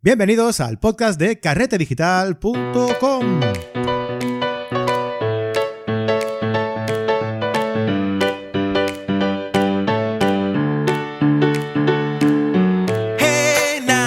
[0.00, 3.40] Bienvenidos al podcast de carretedigital.com.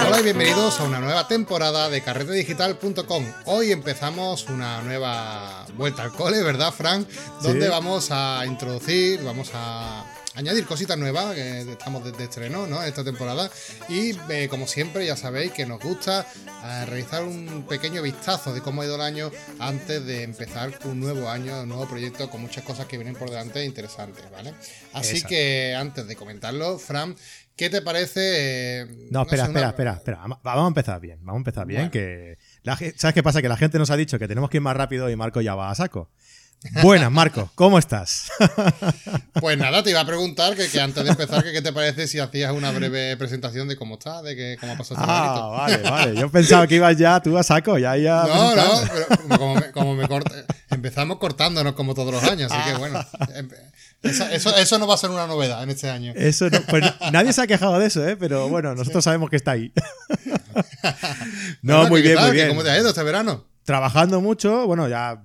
[0.08, 3.26] Hola y bienvenidos a una nueva temporada de carretedigital.com.
[3.48, 7.06] Hoy empezamos una nueva vuelta al cole, ¿verdad, Frank?
[7.44, 10.06] Donde vamos a introducir, vamos a
[10.36, 12.82] añadir cositas nuevas que estamos desde estreno ¿no?
[12.82, 13.50] esta temporada
[13.90, 16.26] y eh, como siempre ya sabéis que nos gusta
[16.66, 21.00] eh, realizar un pequeño vistazo de cómo ha ido el año antes de empezar un
[21.00, 24.54] nuevo año, un nuevo proyecto con muchas cosas que vienen por delante interesantes, ¿vale?
[24.94, 27.16] Así que antes de comentarlo, Fran,
[27.56, 28.82] ¿qué te parece?
[28.82, 32.38] Eh, no, espera, espera, espera, espera, vamos a empezar bien, vamos a empezar bien, que
[32.96, 33.42] ¿sabes qué pasa?
[33.42, 35.56] Que la gente nos ha dicho que tenemos que ir más rápido y Marco ya
[35.56, 36.10] va a saco.
[36.84, 38.32] Buenas, Marco, ¿cómo estás?
[39.40, 42.20] Pues nada, te iba a preguntar que, antes de empezar, que qué te parece si
[42.20, 45.78] hacías una breve presentación de cómo está, de que, cómo ha pasado este Ah, vale,
[45.78, 46.20] vale.
[46.20, 48.24] Yo pensaba que ibas ya tú a saco, ya ya.
[48.28, 50.08] No, no, pero como me, como me
[50.70, 53.04] empezamos cortándonos como todos los años, así que bueno.
[54.04, 56.14] Eso, eso, no va a ser una novedad en este año.
[56.16, 58.16] Eso no, pues nadie se ha quejado de eso, ¿eh?
[58.16, 59.72] pero bueno, nosotros sabemos que está ahí.
[61.64, 62.50] no, muy bien, muy bien.
[62.50, 63.46] ¿Cómo te ha ido este verano?
[63.64, 65.24] Trabajando mucho, bueno, ya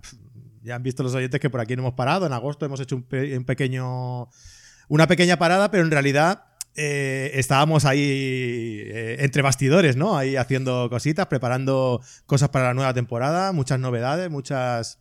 [0.67, 2.27] ya han visto los oyentes que por aquí no hemos parado.
[2.27, 3.05] En agosto hemos hecho un,
[3.45, 4.29] pequeño.
[4.89, 10.19] Una pequeña parada, pero en realidad eh, estábamos ahí eh, entre bastidores, ¿no?
[10.19, 14.99] Ahí haciendo cositas, preparando cosas para la nueva temporada, muchas novedades, muchas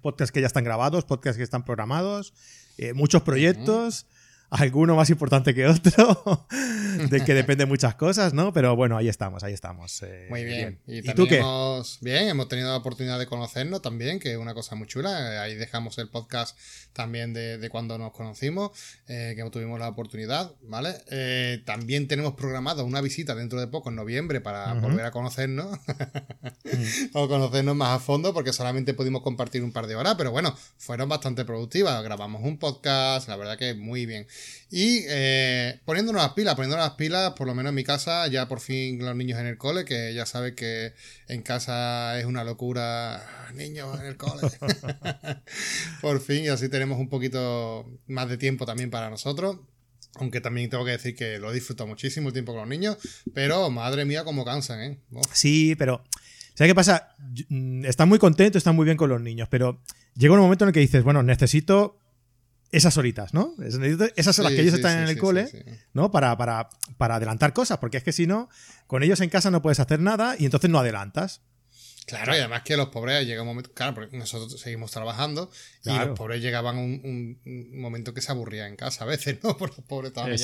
[0.00, 2.32] podcasts que ya están grabados, podcasts que están programados,
[2.78, 4.06] eh, muchos proyectos
[4.54, 6.46] alguno más importante que otro,
[7.10, 8.52] de que depende muchas cosas, ¿no?
[8.52, 10.02] Pero bueno, ahí estamos, ahí estamos.
[10.02, 10.80] Eh, muy bien.
[10.86, 11.38] ¿Y, tú qué?
[11.38, 15.42] Hemos, bien, hemos tenido la oportunidad de conocernos también, que es una cosa muy chula.
[15.42, 16.56] Ahí dejamos el podcast
[16.92, 18.70] también de, cuando nos conocimos,
[19.08, 20.94] eh, que tuvimos la oportunidad, ¿vale?
[21.10, 25.78] Eh, también tenemos programado una visita dentro de poco, en noviembre, para volver a conocernos
[27.12, 30.56] o conocernos más a fondo, porque solamente pudimos compartir un par de horas, pero bueno,
[30.78, 32.02] fueron bastante productivas.
[32.04, 34.26] Grabamos un podcast, la verdad que muy bien.
[34.70, 38.48] Y eh, poniéndonos las pilas, poniéndonos las pilas, por lo menos en mi casa, ya
[38.48, 40.94] por fin los niños en el cole, que ya sabe que
[41.28, 44.42] en casa es una locura, niños en el cole.
[46.00, 49.58] por fin, y así tenemos un poquito más de tiempo también para nosotros.
[50.16, 52.98] Aunque también tengo que decir que lo disfruto muchísimo el tiempo con los niños,
[53.34, 54.98] pero madre mía, cómo cansan, ¿eh?
[55.32, 56.04] Sí, pero
[56.54, 57.08] ¿Sabes qué pasa?
[57.48, 59.82] Mm, están muy contentos, están muy bien con los niños, pero
[60.14, 61.98] llega un momento en el que dices, bueno, necesito
[62.76, 63.54] esas horitas, ¿no?
[64.16, 65.48] Esas son las que ellos están en el cole,
[65.92, 66.10] ¿no?
[66.10, 66.68] Para, para,
[66.98, 68.48] para, adelantar cosas, porque es que si no,
[68.86, 71.40] con ellos en casa no puedes hacer nada y entonces no adelantas.
[72.06, 75.50] Claro, y además que los pobres llega un momento, claro, porque nosotros seguimos trabajando
[75.84, 79.56] y los pobres llegaban un, un, momento que se aburría en casa a veces, ¿no?
[79.56, 80.38] Por los pobres también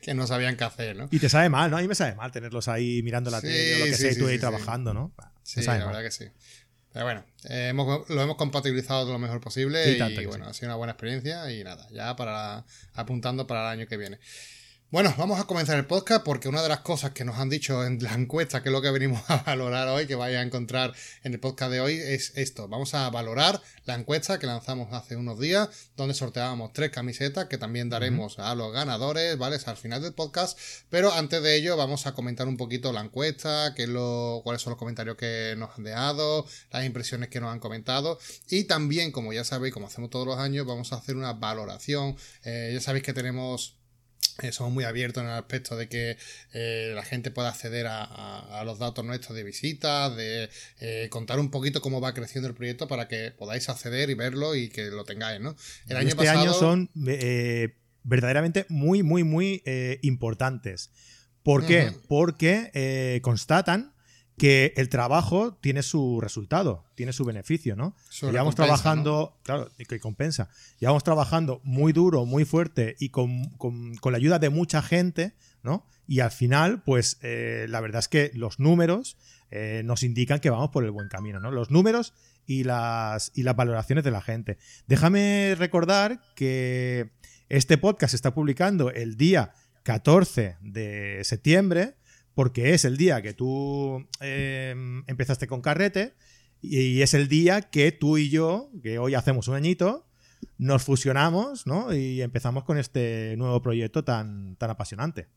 [0.00, 1.08] que no sabían qué hacer, ¿no?
[1.10, 1.76] Y te sabe mal, ¿no?
[1.76, 4.16] A mí me sabe mal tenerlos ahí mirando la tele o lo que sea y
[4.16, 5.12] tú ahí trabajando, ¿no?
[5.42, 6.24] Sí, la verdad que sí.
[6.92, 10.92] Pero bueno, eh, lo hemos compatibilizado lo mejor posible y, bueno, ha sido una buena
[10.92, 12.64] experiencia y nada, ya para
[12.94, 14.18] apuntando para el año que viene.
[14.92, 17.82] Bueno, vamos a comenzar el podcast porque una de las cosas que nos han dicho
[17.82, 20.92] en la encuesta, que es lo que venimos a valorar hoy, que vais a encontrar
[21.22, 22.68] en el podcast de hoy, es esto.
[22.68, 27.56] Vamos a valorar la encuesta que lanzamos hace unos días, donde sorteábamos tres camisetas que
[27.56, 29.56] también daremos a los ganadores, ¿vale?
[29.64, 30.58] al final del podcast.
[30.90, 34.72] Pero antes de ello, vamos a comentar un poquito la encuesta, qué lo, cuáles son
[34.72, 38.18] los comentarios que nos han dejado, las impresiones que nos han comentado.
[38.50, 42.14] Y también, como ya sabéis, como hacemos todos los años, vamos a hacer una valoración.
[42.44, 43.78] Eh, ya sabéis que tenemos
[44.40, 46.16] eh, somos muy abiertos en el aspecto de que
[46.52, 50.48] eh, la gente pueda acceder a, los datos nuestros de visitas, de
[50.80, 54.54] eh, contar un poquito cómo va creciendo el proyecto para que podáis acceder y verlo
[54.54, 55.56] y que lo tengáis, ¿no?
[55.88, 56.90] El año este año son
[58.04, 59.62] verdaderamente muy, muy, muy
[60.02, 60.90] importantes.
[61.42, 61.92] ¿Por qué?
[62.08, 63.91] Porque constatan
[64.38, 67.94] que el trabajo tiene su resultado, tiene su beneficio, ¿no?
[68.20, 70.48] Llevamos trabajando, claro, que compensa.
[70.78, 73.50] Llevamos trabajando muy duro, muy fuerte y con,
[74.02, 75.86] la ayuda de mucha gente, ¿no?
[76.06, 79.16] Y al final, pues eh, la verdad es que los números
[79.50, 81.50] eh, nos indican que vamos por el buen camino, ¿no?
[81.50, 82.14] Los números
[82.46, 84.58] y las, y las valoraciones de la gente.
[84.86, 87.10] Déjame recordar que
[87.48, 89.52] este podcast se está publicando el día
[89.82, 91.96] 14 de septiembre
[92.34, 96.14] porque es el día que tú em, empezaste con Carrete
[96.60, 100.06] y es el día que tú y yo, que hoy hacemos un añito,
[100.58, 101.94] nos fusionamos ¿no?
[101.94, 105.28] y empezamos con este nuevo proyecto tan, tan apasionante.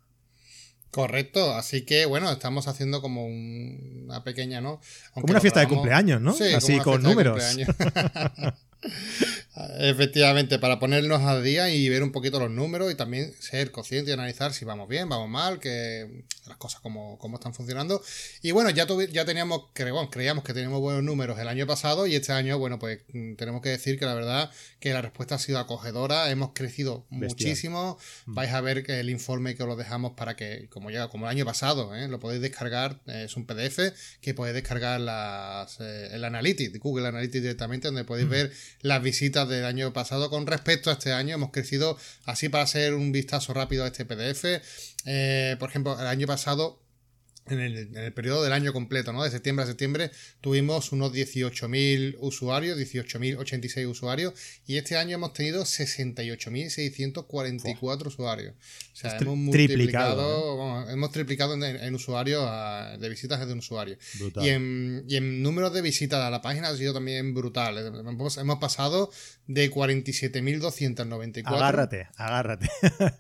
[0.92, 4.80] Correcto, así que bueno, estamos haciendo como una pequeña, ¿no?
[5.13, 6.31] como una fiesta de cumpleaños, ¿no?
[6.31, 7.44] Sí, Así con números.
[9.80, 14.12] Efectivamente, para ponernos al día y ver un poquito los números y también ser consciente
[14.12, 18.02] y analizar si vamos bien, vamos mal, que las cosas como, están funcionando.
[18.42, 22.34] Y bueno, ya, ya teníamos, creíamos que teníamos buenos números el año pasado y este
[22.34, 25.60] año, bueno, pues mm, tenemos que decir que la verdad que la respuesta ha sido
[25.60, 27.98] acogedora, hemos crecido muchísimo.
[28.26, 28.34] Mm.
[28.34, 31.26] Vais a ver que el informe que os lo dejamos para que, como ya, como
[31.26, 32.08] el año pasado, ¿eh?
[32.10, 33.80] lo podéis descargar, es un PDF
[34.20, 39.48] que podéis descargar las, eh, el Analytics, Google Analytics directamente, donde podéis ver las visitas
[39.50, 41.36] del año pasado con respecto a este año.
[41.36, 44.62] Hemos crecido así para hacer un vistazo rápido a este PDF.
[45.06, 46.85] Eh, por ejemplo, el año pasado
[47.47, 49.24] en el, periodo del año completo, ¿no?
[49.24, 50.09] De septiembre a septiembre
[50.42, 54.33] tuvimos unos 18.000 usuarios, 18.086 usuarios,
[54.65, 58.56] y este año hemos tenido 68.644 usuarios.
[58.94, 62.50] O sea, hemos multiplicado, hemos triplicado en, usuarios
[63.00, 64.00] de visitas de un usuario.
[64.42, 67.77] Y en, y en, números de visitas a la página ha sido también brutal.
[67.77, 69.12] Hemos, hemos pasado
[69.45, 72.71] de 47.294 agárrate, agárrate.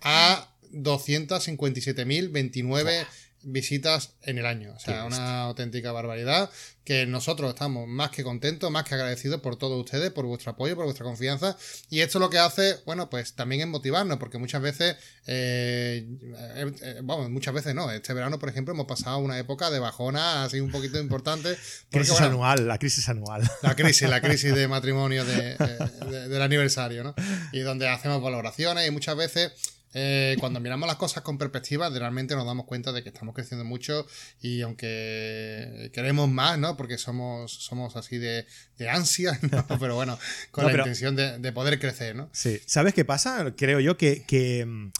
[0.01, 3.05] a 257.029
[3.45, 4.73] visitas en el año.
[4.75, 6.49] O sea, una auténtica barbaridad.
[6.83, 10.75] Que nosotros estamos más que contentos, más que agradecidos por todos ustedes, por vuestro apoyo,
[10.75, 11.57] por vuestra confianza.
[11.89, 14.95] Y esto lo que hace, bueno, pues también es motivarnos, porque muchas veces,
[15.25, 16.07] eh,
[16.55, 17.89] eh, eh, vamos, muchas veces no.
[17.89, 21.57] Este verano, por ejemplo, hemos pasado una época de bajona así un poquito importante.
[21.89, 23.41] crisis anual, la crisis anual.
[23.63, 27.15] La crisis, la crisis de matrimonio del aniversario, ¿no?
[27.51, 29.53] Y donde hacemos valoraciones y muchas veces
[29.97, 33.63] eh, cuando miramos las cosas con perspectiva, realmente nos damos cuenta de que estamos creciendo
[33.63, 34.05] mucho
[34.41, 36.75] y aunque queremos más, ¿no?
[36.75, 38.45] Porque somos, somos así de,
[38.77, 39.39] de ansia,
[39.79, 40.19] Pero bueno,
[40.51, 42.29] con la intención de, poder crecer, ¿no?
[42.33, 42.59] Sí.
[42.65, 43.55] ¿Sabes qué pasa?
[43.55, 44.91] Creo yo que, mm,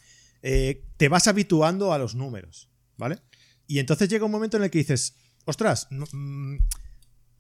[0.44, 3.20] eh, te vas habituando a los números, ¿vale?
[3.68, 6.56] Y entonces llega un momento en el que dices, ostras, mm,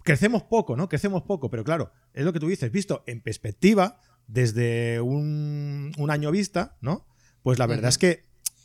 [0.03, 0.89] crecemos poco, ¿no?
[0.89, 6.11] Crecemos poco, pero claro, es lo que tú dices, visto en perspectiva, desde un, un
[6.11, 7.07] año vista, ¿no?
[7.45, 8.23] Pues la verdad es que,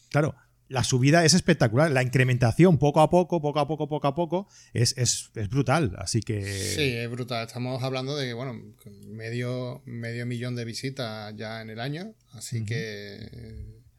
[0.08, 0.34] claro,
[0.68, 1.90] la subida es espectacular.
[1.90, 5.94] La incrementación poco a poco, poco a poco, poco a poco, es, brutal.
[5.98, 6.42] Así que.
[6.50, 7.46] Sí, es brutal.
[7.46, 8.58] Estamos hablando de, bueno,
[9.06, 12.14] medio, medio millón de visitas ya en el año.
[12.32, 13.28] Así que.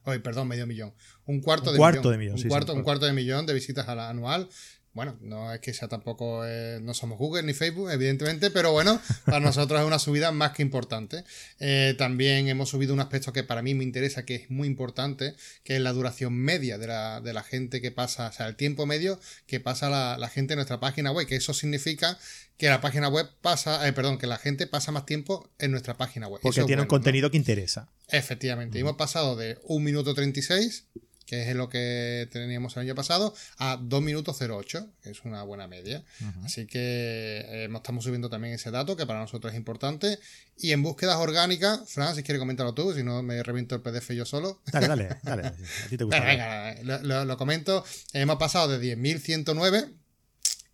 [0.02, 0.94] Oye, perdón, medio millón.
[1.26, 2.12] Un cuarto de cuarto millón.
[2.12, 4.48] De millón un, cuarto, un cuarto de millón de visitas al anual
[4.94, 9.00] bueno, no es que sea tampoco, eh, no somos Google ni Facebook, evidentemente, pero bueno,
[9.24, 11.24] para nosotros es una subida más que importante.
[11.60, 15.34] Eh, también hemos subido un aspecto que para mí me interesa, que es muy importante,
[15.64, 18.56] que es la duración media de la, de la gente que pasa, o sea, el
[18.56, 22.18] tiempo medio que pasa la, gente en nuestra página web, que eso significa
[22.58, 25.96] que la página web pasa, eh, perdón, que la gente pasa más tiempo en nuestra
[25.96, 26.42] página web.
[26.42, 27.88] Porque tiene un contenido que interesa.
[28.08, 30.84] Efectivamente, hemos pasado de 1 minuto 36
[31.26, 35.42] que es lo que teníamos el año pasado, a 2 minutos 08, que es una
[35.42, 36.04] buena media.
[36.44, 40.18] Así que eh, estamos subiendo también ese dato, que para nosotros es importante.
[40.56, 44.10] Y en búsquedas orgánicas, Fran, si quieres comentarlo tú, si no me reviento el PDF
[44.10, 44.60] yo solo.
[44.72, 45.46] Dale, dale, dale.
[45.86, 46.20] A ti te gusta.
[46.20, 47.84] venga, lo, comento.
[48.12, 49.92] Hemos pasado de 10.109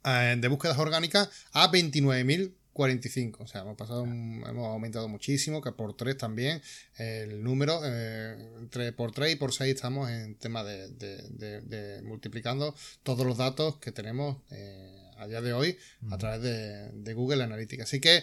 [0.04, 3.42] eh, de búsquedas orgánicas a 29.000 45.
[3.42, 6.62] O sea, hemos pasado, hemos aumentado muchísimo, que por 3 también
[6.96, 13.26] el número, eh, entre por 3 y por 6 estamos en tema de, multiplicando todos
[13.26, 15.76] los datos que tenemos eh, a día de hoy
[16.10, 17.82] a través de, Google Analytics.
[17.82, 18.22] Así que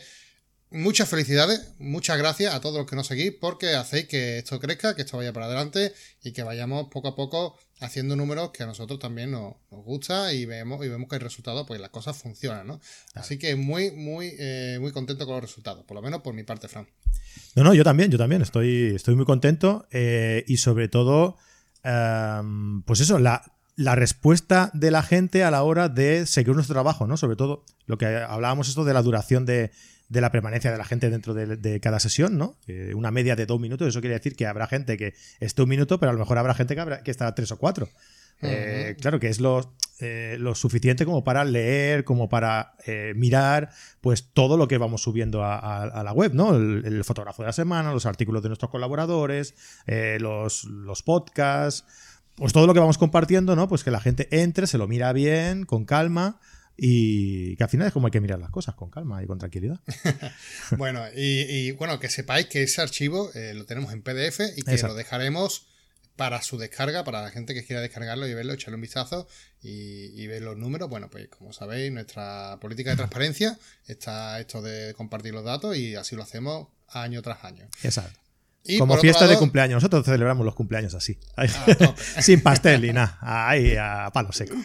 [0.70, 4.96] muchas felicidades, muchas gracias a todos los que nos seguís porque hacéis que esto crezca,
[4.96, 5.94] que esto vaya para adelante
[6.24, 10.46] y que vayamos poco a poco haciendo números que a nosotros también nos, gusta y
[10.46, 12.80] vemos, y vemos que el resultado, pues las cosas funcionan, ¿no?
[13.14, 16.44] Así que muy, muy, eh, muy contento con los resultados, por lo menos por mi
[16.44, 16.88] parte, Fran.
[17.56, 21.38] No, no, yo también, yo también, estoy, estoy muy contento eh, y sobre todo,
[21.84, 23.44] em, pues eso, la,
[23.76, 27.18] la respuesta de la gente a la hora de seguir nuestro trabajo, ¿no?
[27.18, 29.72] Sobre todo lo que hablábamos esto de la duración de,
[30.08, 32.58] de la permanencia de la gente dentro de, cada sesión, ¿no?
[32.68, 35.70] Eh, una media de dos minutos, eso quiere decir que habrá gente que esté un
[35.70, 37.90] minuto, pero a lo mejor habrá gente que, habrá, que estará tres o cuatro.
[38.42, 42.74] Eh, claro que es lo, eh, lo, suficiente como para leer, como para
[43.16, 43.70] mirar,
[44.02, 46.56] pues todo lo que vamos subiendo a, la web, ¿no?
[46.56, 49.56] El, fotógrafo de la semana, los artículos de nuestros colaboradores,
[50.20, 51.86] los, los podcasts,
[52.36, 53.68] pues todo lo que vamos compartiendo, ¿no?
[53.70, 56.40] Pues que la gente entre, se lo mira bien, con calma
[56.78, 59.40] y que al final es como hay que mirar las cosas con calma y con
[59.40, 59.80] tranquilidad.
[60.78, 64.78] bueno, y, bueno, que sepáis que ese archivo eh, lo tenemos en PDF y que
[64.80, 65.68] lo dejaremos
[66.16, 69.28] para su descarga, para la gente que quiera descargarlo y verlo, echarle un vistazo
[69.62, 70.90] y, ver los números.
[70.90, 75.96] Bueno, pues como sabéis, nuestra política de transparencia está esto de compartir los datos y
[75.96, 77.68] así lo hacemos año tras año.
[77.84, 78.20] Exacto.
[78.80, 79.76] Como fiesta de cumpleaños.
[79.76, 81.20] Nosotros celebramos los cumpleaños así.
[82.20, 83.20] Sin pastel y nada.
[83.22, 84.56] Ahí a palo seco.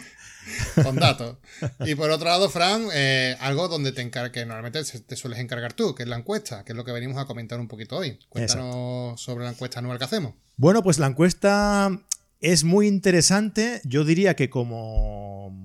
[0.83, 1.37] con datos.
[1.85, 5.95] Y por otro lado, Fran, eh, algo donde te que normalmente te sueles encargar tú,
[5.95, 8.19] que es la encuesta, que es lo que venimos a comentar un poquito hoy.
[8.29, 10.33] Cuéntanos sobre la encuesta anual que hacemos.
[10.57, 11.89] Bueno, pues la encuesta
[12.39, 13.81] es muy interesante.
[13.83, 15.55] Yo diría que como,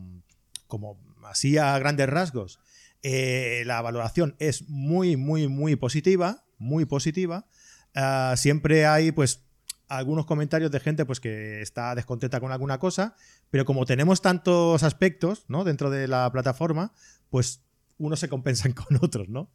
[0.67, 2.59] como así a grandes rasgos,
[3.03, 7.47] eh, la valoración es muy, muy, muy positiva, muy positiva.
[7.95, 9.47] Ah, siempre hay, pues,
[9.89, 13.15] algunos comentarios de gente pues que está descontenta con alguna cosa,
[13.51, 15.65] pero como tenemos tantos aspectos, ¿no?
[15.65, 16.93] Dentro de la plataforma,
[17.31, 17.63] pues
[17.99, 19.51] unos se compensan con otros, ¿no?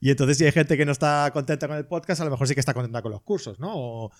[0.00, 2.48] Y entonces si hay gente que no está contenta con el podcast, a lo mejor
[2.48, 4.10] sí que está contenta con los cursos, ¿no?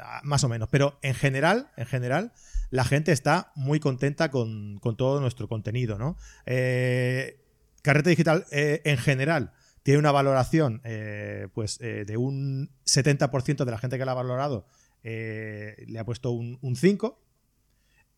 [0.00, 0.68] Ah, más o menos.
[0.70, 2.32] Pero en general, en general,
[2.70, 6.16] la gente está muy contenta con, todo nuestro contenido, ¿no?
[6.46, 7.38] Eh,
[7.82, 9.52] Carrete Digital, eh, en general,
[9.82, 14.66] tiene una valoración eh, pues, de un 70% de la gente que la ha valorado
[15.04, 17.20] eh, le ha puesto un, 5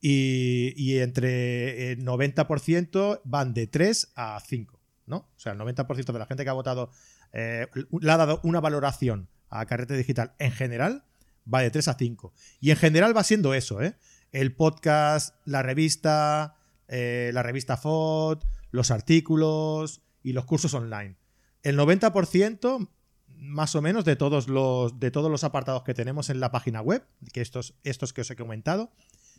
[0.06, 5.16] y, entre el 90% van de 3 a 5, ¿no?
[5.16, 6.90] O sea, el 90% de la gente que ha votado
[7.32, 7.66] eh,
[8.00, 11.04] le ha dado una valoración a Carrete Digital en general
[11.52, 12.34] va de 3 a 5.
[12.60, 13.96] Y en general va siendo eso, ¿eh?
[14.30, 16.56] El podcast, la revista,
[16.88, 18.42] eh, la revista FOD,
[18.72, 21.16] los artículos y los cursos online.
[21.62, 22.90] El 90%
[23.38, 26.82] más o menos de todos los, de todos los apartados que tenemos en la página
[26.82, 28.90] web, que estos, estos que os he comentado,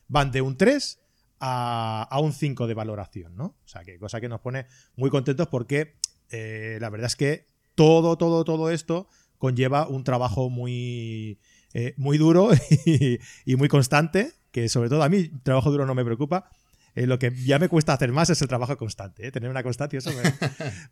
[0.08, 1.00] van de un 3
[1.40, 3.46] a, un 5 de valoración, ¿no?
[3.46, 5.96] O sea, que cosa que nos pone muy contentos porque
[6.32, 9.08] eh, la verdad es que todo, todo, todo esto
[9.38, 11.40] conlleva un trabajo muy,
[11.74, 12.50] eh, muy duro
[12.86, 16.50] y, y, muy constante, que sobre todo a mí trabajo duro no me preocupa,
[16.96, 19.32] eh, lo que ya me cuesta hacer más es el trabajo constante, ¿eh?
[19.32, 20.12] tener una constancia, eso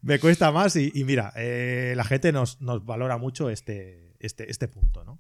[0.02, 4.68] me, cuesta más y, mira, eh, la gente nos, nos valora mucho este, este, este
[4.68, 5.20] punto, ¿no?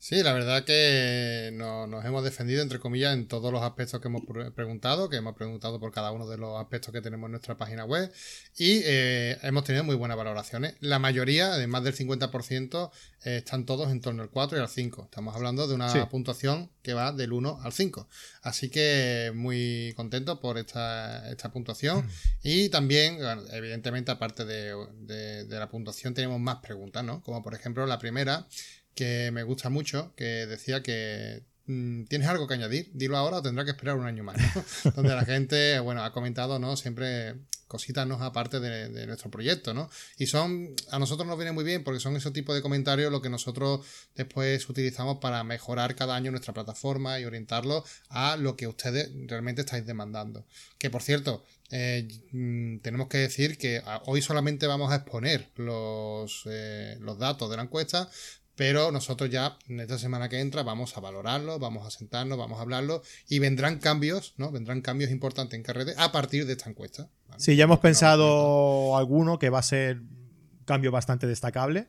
[0.00, 4.22] Sí, la verdad que nos, hemos defendido, entre comillas, en todos los aspectos que hemos
[4.54, 7.84] preguntado, que hemos preguntado por cada uno de los aspectos que tenemos en nuestra página
[7.84, 8.08] web
[8.56, 10.76] y eh, hemos tenido muy buenas valoraciones.
[10.78, 12.92] La mayoría, de más del 50%,
[13.24, 15.02] eh, están todos en torno al 4 y al 5.
[15.06, 18.08] Estamos hablando de una puntuación que va del 1 al 5.
[18.42, 22.06] Así que muy contento por esta, esta puntuación.
[22.06, 22.10] Mm.
[22.44, 23.18] Y también,
[23.50, 24.76] evidentemente, aparte de,
[25.44, 27.20] de la puntuación, tenemos más preguntas, ¿no?
[27.24, 28.46] Como por ejemplo la primera
[28.98, 32.90] que me gusta mucho, que decía que mm, ¿Tienes algo que añadir?
[32.94, 34.36] Dilo ahora o tendrá que esperar un año más.
[34.96, 36.76] Donde la gente, bueno, ha comentado, ¿no?
[36.76, 37.36] Siempre
[37.68, 38.14] cositas, ¿no?
[38.24, 39.88] Aparte de, nuestro proyecto, ¿no?
[40.16, 43.22] Y son, a nosotros nos viene muy bien porque son ese tipo de comentarios lo
[43.22, 43.86] que nosotros
[44.16, 49.60] después utilizamos para mejorar cada año nuestra plataforma y orientarlo a lo que ustedes realmente
[49.60, 50.44] estáis demandando.
[50.78, 55.50] Que por cierto, eh, mm, tenemos que decir que ah, hoy solamente vamos a exponer
[55.54, 58.10] los, eh, los datos de la encuesta,
[58.58, 62.58] pero nosotros ya en esta semana que entra vamos a valorarlo, vamos a sentarnos, vamos
[62.58, 64.50] a hablarlo y vendrán cambios, ¿no?
[64.50, 67.08] Vendrán cambios importantes en carrete a partir de esta encuesta.
[67.36, 71.86] Sí, ya hemos pensado alguno que va a ser un cambio bastante destacable.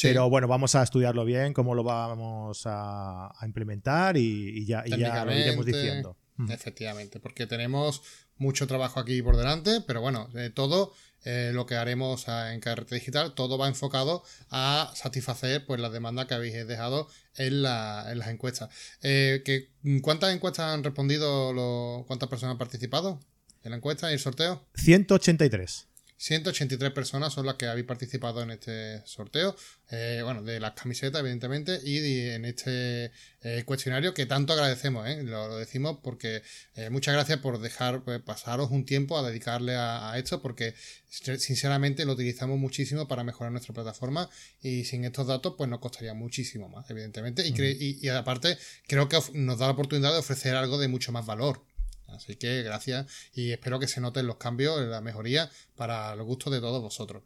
[0.00, 5.26] Pero bueno, vamos a estudiarlo bien, cómo lo vamos a, implementar y, ya, y ya
[5.26, 6.16] lo iremos diciendo.
[6.48, 8.02] Efectivamente, porque tenemos
[8.38, 10.92] mucho trabajo aquí por delante, pero bueno, de todo
[11.24, 16.26] eh, lo que haremos en Carrete Digital, todo va enfocado a satisfacer pues las demandas
[16.26, 18.70] que habéis dejado en, las encuestas.
[19.02, 19.68] Eh,
[20.02, 22.04] ¿Cuántas encuestas han respondido?
[22.06, 23.20] ¿Cuántas personas han participado
[23.64, 24.64] en la encuesta y el sorteo?
[24.74, 25.88] 183.
[26.18, 29.54] 183 personas son las que habéis participado en este sorteo,
[29.90, 35.22] eh, bueno, de las camisetas, evidentemente, y en este eh, cuestionario que tanto agradecemos, ¿eh?
[35.22, 36.42] lo, decimos porque
[36.90, 40.74] muchas gracias por dejar pues, pasaros un tiempo a dedicarle a, esto, porque
[41.08, 44.28] sinceramente lo utilizamos muchísimo para mejorar nuestra plataforma
[44.60, 48.58] y sin estos datos, pues nos costaría muchísimo más, evidentemente, y, y aparte
[48.88, 51.62] creo que nos da la oportunidad de ofrecer algo de mucho más valor
[52.08, 56.50] Así que gracias y espero que se noten los cambios, la mejoría para el gusto
[56.50, 57.22] de todos vosotros.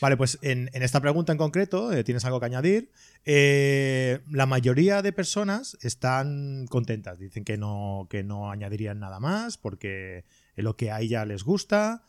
[0.00, 2.90] Vale, pues en, esta pregunta en concreto, eh, ¿tienes algo que añadir?
[3.24, 9.56] Eh, la mayoría de personas están contentas, dicen que no, que no añadirían nada más
[9.58, 10.24] porque
[10.56, 12.04] lo que hay ya les gusta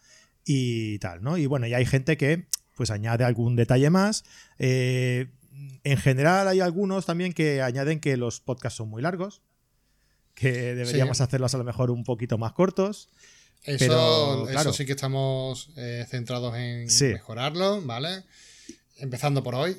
[0.46, 1.38] y tal, ¿no?
[1.38, 4.24] Y bueno, y hay gente que pues añade algún detalle más.
[4.60, 5.32] Eh,
[5.84, 9.42] en general hay algunos también que añaden que los podcasts son muy largos,
[10.36, 13.10] que deberíamos hacerlos a lo mejor un poquito más cortos.
[13.64, 18.24] Eso, eso sí que estamos eh, centrados en mejorarlo, ¿vale?
[18.98, 19.76] Empezando por hoy.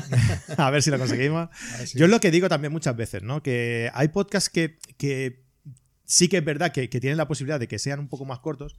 [0.56, 1.48] a ver si lo conseguimos.
[1.94, 3.42] Yo es lo que digo también muchas veces, ¿no?
[3.42, 4.78] Que hay podcasts que,
[6.04, 8.76] sí que es verdad que, tienen la posibilidad de que sean un poco más cortos,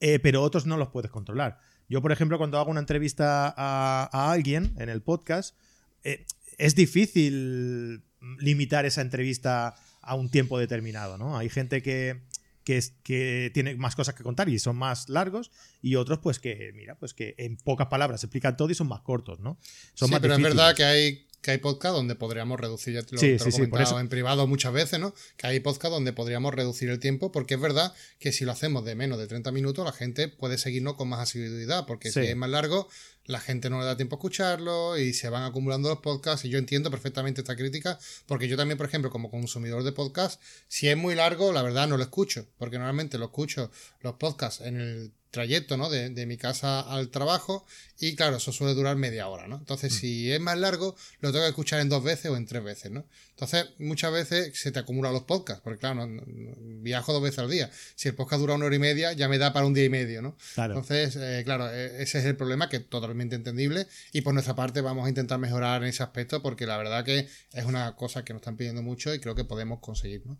[0.00, 1.58] eh, pero otros no los puedes controlar.
[1.88, 5.56] Yo, por ejemplo, cuando hago una entrevista a, alguien en el podcast,
[6.04, 6.24] eh,
[6.58, 8.04] es difícil
[8.38, 9.74] limitar esa entrevista
[10.08, 11.36] a un tiempo determinado, ¿no?
[11.36, 12.22] Hay gente que,
[12.64, 15.50] que, tienen más cosas que contar y son más largos,
[15.82, 19.02] y otros, pues que, mira, pues que en pocas palabras explican todo y son más
[19.02, 19.58] cortos, ¿no?
[19.94, 23.14] Son sí, pero es verdad que hay que hay podcast donde podríamos reducir, ya te
[23.14, 25.14] lo, he comentado en privado muchas veces, ¿no?
[25.36, 28.84] Que hay podcast donde podríamos reducir el tiempo, porque es verdad que si lo hacemos
[28.84, 32.36] de menos de 30 minutos, la gente puede seguirnos con más asiduidad, porque si es
[32.36, 32.88] más largo,
[33.28, 36.46] la gente no le da tiempo a escucharlo y se van acumulando los podcasts.
[36.46, 40.40] Y yo entiendo perfectamente esta crítica, porque yo también, por ejemplo, como consumidor de podcast,
[40.66, 43.70] si es muy largo, la verdad no lo escucho, porque normalmente lo escucho
[44.00, 45.90] los podcasts en el trayecto, ¿no?
[45.90, 47.66] De, de, mi casa al trabajo
[47.98, 49.56] y claro, eso suele durar media hora, ¿no?
[49.56, 49.96] Entonces, mm.
[49.96, 52.90] si es más largo, lo tengo que escuchar en dos veces o en tres veces,
[52.90, 53.04] ¿no?
[53.30, 56.08] Entonces, muchas veces se te acumulan los podcasts, porque claro,
[56.80, 57.70] viajo dos veces al día.
[57.94, 59.90] Si el podcast dura una hora y media, ya me da para un día y
[59.90, 60.36] medio, ¿no?
[60.56, 62.88] Entonces, eh, claro, e, ese es el problema, que es
[63.20, 67.04] entendible y por nuestra parte vamos a intentar mejorar en ese aspecto, porque la verdad
[67.04, 70.38] que es una cosa que nos están pidiendo mucho y creo que podemos conseguir, ¿no?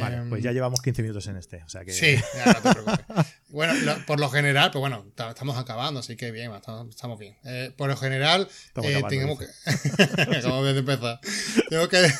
[0.00, 1.92] Vale, pues ya em, llevamos 15 minutos en este, o sea que...
[1.92, 3.26] Sí, ya no te preocupes.
[3.48, 3.74] bueno,
[4.06, 7.36] por lo general, pues bueno, estamos acabando, así que bien, estamos, bien.
[7.44, 8.48] Eh, por lo general,
[8.82, 9.46] eh, tenemos que...
[10.36, 11.20] Acabamos de empezar.
[11.70, 12.12] Tengo que...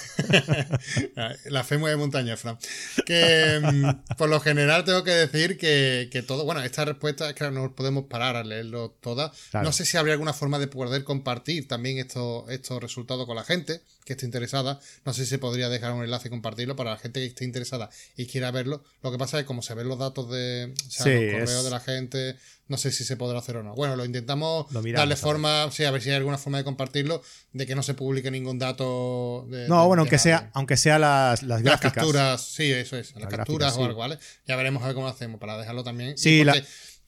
[1.50, 2.58] la fe mueve montaña, Fran.
[3.04, 6.44] Que mm, por lo general tengo que decir que, todo...
[6.44, 9.32] Bueno, esta respuesta es que no podemos parar a leerlo toda.
[9.52, 13.44] No sé si habría alguna forma de poder compartir también estos, estos resultados con la
[13.44, 14.80] gente que esté interesada.
[15.04, 17.44] No sé si se podría dejar un enlace y compartirlo para la gente que esté
[17.44, 17.57] interesada
[18.16, 18.82] y quiera verlo.
[19.02, 21.80] Lo que pasa es que como se ven los datos de los correos de la
[21.80, 22.36] gente,
[22.68, 23.74] no sé si se podrá hacer o no.
[23.74, 27.22] Bueno, lo intentamos darle forma, sí, a ver si hay alguna forma de compartirlo,
[27.52, 29.46] de que no se publique ningún dato.
[29.50, 31.84] De, no, bueno, aunque sea, aunque sea las, las gráficas.
[31.84, 34.18] Las capturas, sí, eso es, las, capturas o algo, ¿vale?
[34.46, 36.18] Ya veremos a ver cómo lo hacemos para dejarlo también.
[36.18, 36.44] Sí,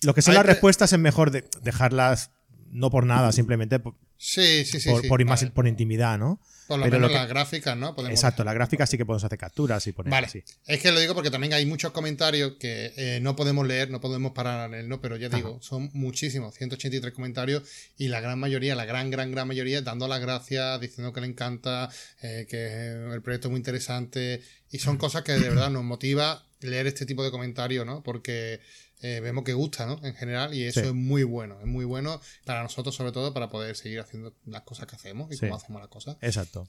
[0.02, 2.30] lo que son las respuestas es mejor de dejarlas
[2.70, 3.80] no por nada, simplemente
[4.16, 6.40] sí, sí, sí, por, por, por intimidad, ¿no?
[6.70, 7.96] Por lo menos las gráficas, ¿no?
[8.08, 10.28] Exacto, las gráficas sí que podemos hacer capturas y poner vale.
[10.66, 14.00] Es que lo digo porque también hay muchos comentarios que eh, no podemos leer, no
[14.00, 15.00] podemos parar en él, ¿no?
[15.00, 17.64] Pero ya digo, son muchísimos, 183 comentarios
[17.98, 21.26] y la gran mayoría, la gran, gran, gran mayoría dando las gracias, diciendo que le
[21.26, 21.90] encanta,
[22.22, 26.46] eh, que el proyecto es muy interesante y son cosas que de verdad nos motiva
[26.60, 28.04] leer este tipo de comentarios, ¿no?
[28.04, 28.60] Porque
[29.02, 30.00] eh, vemos que gusta, ¿no?
[30.04, 33.48] En general, y eso es muy bueno, es muy bueno para nosotros, sobre todo, para
[33.48, 36.16] poder seguir haciendo las cosas que hacemos y cómo hacemos las cosas.
[36.20, 36.66] Exacto.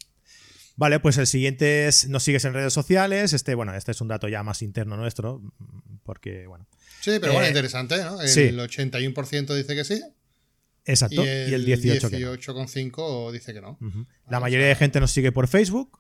[0.78, 3.34] Vale, pues el siguiente es, nos sigues en redes sociales.
[3.34, 5.42] Este, bueno, este es un dato ya más interno nuestro,
[6.04, 6.66] porque, bueno.
[7.02, 8.22] Sí, pero bueno, eh, interesante, ¿no?
[8.22, 10.02] El 81% dice que sí.
[10.86, 11.24] Exacto.
[11.24, 13.78] Y el, 18,5 dice que no.
[14.30, 16.00] La mayoría de gente nos sigue por Facebook.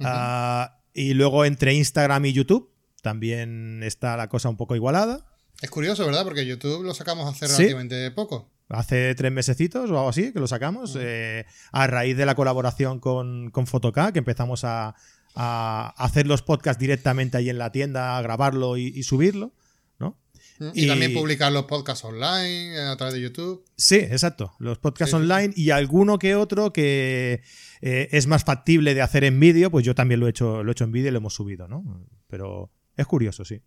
[0.00, 2.72] Ah, y luego entre Instagram y YouTube
[3.02, 5.26] también está la cosa un poco igualada.
[5.62, 6.24] Es curioso, ¿verdad?
[6.24, 8.50] Porque YouTube lo sacamos hace relativamente poco.
[8.68, 10.96] Hace tres mesecitos o algo así que lo sacamos.
[10.98, 14.94] Eh, a raíz de la colaboración con, con Photocá, que empezamos a,
[15.36, 19.52] hacer los podcasts directamente ahí en la tienda, a grabarlo y, subirlo.
[19.98, 20.16] ¿no?
[20.74, 23.64] Y, también publicar los podcasts online a través de YouTube.
[23.76, 24.54] Sí, exacto.
[24.60, 27.42] Los podcasts online y alguno que otro que
[27.80, 30.70] eh, es más factible de hacer en vídeo, pues yo también lo he hecho, lo
[30.70, 32.06] he hecho en vídeo y lo hemos subido, ¿no?
[32.28, 33.60] Pero es curioso, sí.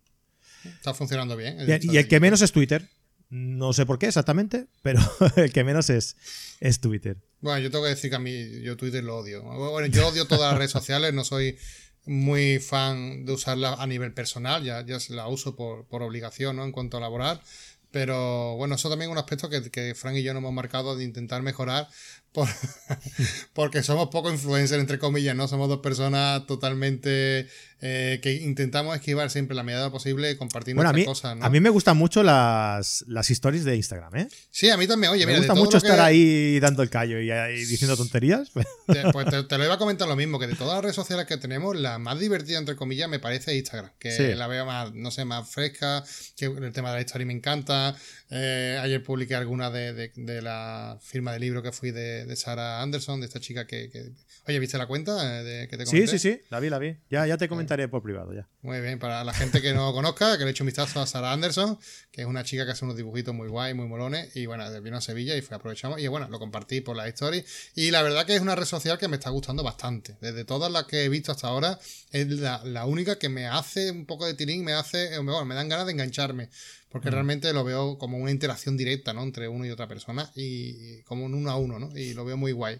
[0.64, 1.58] Está funcionando bien.
[1.82, 2.88] y el que menos es Twitter.
[3.30, 5.00] No sé por qué exactamente, pero
[5.36, 6.16] el que menos es,
[6.60, 7.18] es Twitter.
[7.40, 9.42] Bueno, yo tengo que decir que a mí yo Twitter lo odio.
[9.42, 11.58] Bueno, yo odio todas las redes sociales, no soy
[12.06, 16.64] muy fan de usarla a nivel personal, ya, ya la uso por, por obligación, ¿no?
[16.64, 17.42] En cuanto a laborar.
[17.90, 20.96] Pero bueno, eso también es un aspecto que, que Frank y yo nos hemos marcado
[20.96, 21.88] de intentar mejorar
[23.54, 25.48] porque somos poco influencers, entre comillas, ¿no?
[25.48, 27.48] Somos dos personas totalmente
[27.80, 31.44] eh, que intentamos esquivar siempre la medida posible compartiendo bueno, cosas, ¿no?
[31.44, 34.28] A mí me gustan mucho las, las stories de Instagram, ¿eh?
[34.50, 35.12] Sí, a mí también.
[35.12, 37.28] Oye, me gusta mucho estar ahí dando el callo y,
[37.64, 38.50] diciendo tonterías.
[39.12, 41.36] pues te, lo iba a comentar lo mismo, que de todas las redes sociales que
[41.36, 45.24] tenemos, la más divertida, entre comillas, me parece Instagram, que la veo más, no sé,
[45.24, 46.04] más fresca,
[46.36, 47.96] que el tema de la historia me encanta.
[48.30, 52.82] Eh, ayer publiqué alguna de, de la firma de libro que fui de de Sarah
[52.82, 54.12] Anderson, de esta chica que,
[54.46, 56.06] Oye, ¿viste la cuenta eh, de, que te comenté?
[56.06, 56.96] Sí, sí, sí, la vi, la vi.
[57.10, 58.48] Ya, ya te comentaré por privado, ya.
[58.62, 61.06] Muy bien, para la gente que no conozca, que le he hecho un vistazo a
[61.06, 61.78] Sarah Anderson,
[62.10, 64.96] que es una chica que hace unos dibujitos muy guay, muy molones, y bueno, vino
[64.96, 68.24] a Sevilla y fue aprovechamos, y bueno, lo compartí por la story, y la verdad
[68.24, 70.16] que es una red social que me está gustando bastante.
[70.20, 71.78] Desde todas las que he visto hasta ahora,
[72.10, 75.54] es la, única que me hace un poco de tirín, me hace, eh, bueno, me
[75.54, 76.48] dan ganas de engancharme
[76.90, 77.12] porque mm.
[77.12, 79.22] realmente lo veo como una interacción directa, ¿no?
[79.22, 81.96] Entre uno y otra persona y, como un uno a uno, ¿no?
[81.96, 82.78] Y lo veo muy guay.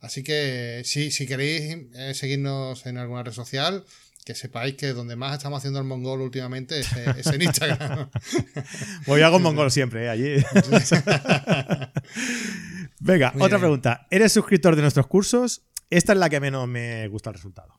[0.00, 3.84] Así que sí, si queréis eh, seguirnos en alguna red social,
[4.26, 6.92] que sepáis que donde más estamos haciendo el mongol últimamente es,
[7.28, 8.10] en Instagram.
[9.06, 10.08] Voy a hago mongol siempre, ¿eh?
[10.08, 10.34] allí.
[12.98, 14.08] Venga, otra pregunta.
[14.10, 15.62] ¿Eres suscriptor de nuestros cursos?
[15.90, 17.78] Esta es la que menos me gusta el resultado.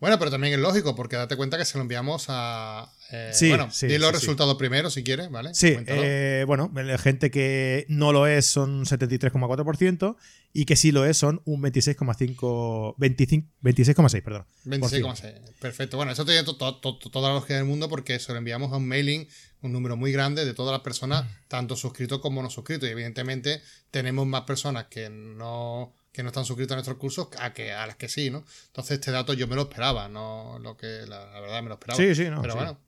[0.00, 2.92] Bueno, pero también es lógico, porque date cuenta que se lo enviamos a.
[3.10, 5.54] Eh, sí, bueno, di los resultados primero si quieres, ¿vale?
[5.54, 10.16] Sí, eh, bueno, la gente que no lo es son 73,4%
[10.52, 12.94] y que sí lo es son un 26,5.
[12.96, 14.44] 26,6, perdón.
[14.66, 15.96] 26,6, perfecto.
[15.96, 19.26] Bueno, eso tiene toda la lógica del mundo porque se lo enviamos a un mailing,
[19.62, 22.88] un número muy grande de todas las personas, tanto suscritos como no suscritos.
[22.88, 27.52] Y evidentemente tenemos más personas que no que no están suscritos a nuestros cursos a
[27.52, 28.44] que a las que sí, ¿no?
[28.66, 31.96] Entonces este dato yo me lo esperaba, no lo que la, verdad me lo esperaba.
[31.96, 32.42] Sí, sí, no.
[32.42, 32.78] Pero bueno.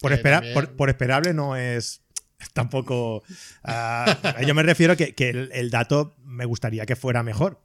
[0.00, 0.44] Por, esperar,
[0.76, 2.02] por, esperable no es
[2.52, 3.22] tampoco.
[3.64, 7.60] Uh, yo me refiero que, que el, dato me gustaría que fuera mejor.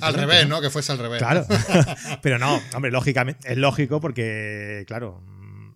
[0.00, 0.60] Al revés, ¿no?
[0.60, 1.18] Que fuese al revés.
[1.18, 1.46] Claro.
[2.22, 5.22] Pero no, hombre, lógicamente, es lógico porque, claro,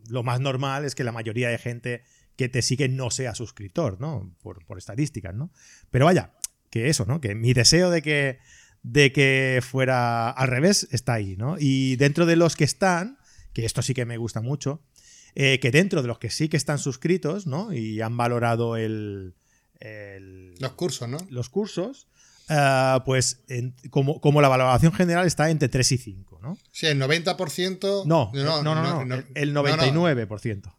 [0.09, 2.03] lo más normal es que la mayoría de gente
[2.37, 4.35] que te sigue no sea suscriptor, ¿no?
[4.43, 5.53] Por, por estadísticas, ¿no?
[5.91, 6.33] Pero vaya,
[6.71, 7.21] que eso, ¿no?
[7.21, 8.39] Que mi deseo de que
[8.83, 11.57] de que fuera al revés está ahí, ¿no?
[11.59, 13.19] Y dentro de los que están,
[13.53, 14.83] que esto sí que me gusta mucho,
[15.35, 17.73] eh, que dentro de los que sí que están suscritos, ¿no?
[17.73, 19.35] Y han valorado el...
[20.59, 21.19] los cursos, ¿no?
[21.31, 22.09] Los cursos,
[22.49, 23.45] eh, pues
[23.91, 26.59] como, como, la valoración general está entre 3 y 5, ¿no?
[26.73, 28.05] Sí, el 90%...
[28.05, 30.75] No, no, no, no, no el 99%.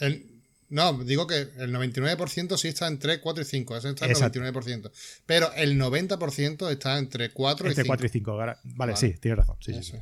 [0.00, 0.27] El,
[0.70, 4.90] no, digo que el 99% sí está entre 4 y 5, ese está el 99%.
[5.26, 7.80] Pero el 90% está entre 4 y 5.
[7.80, 8.36] Entre 4 y 5,
[8.76, 9.56] vale, sí, tienes razón.
[9.60, 9.98] Sí, sí